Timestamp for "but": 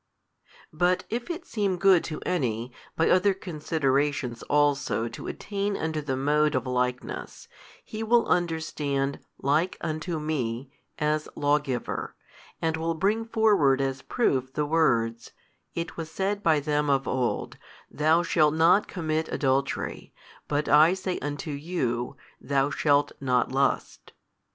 0.73-1.03, 20.47-20.67